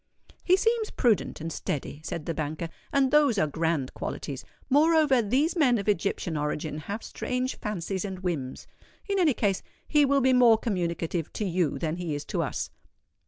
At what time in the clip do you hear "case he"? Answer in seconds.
9.35-10.03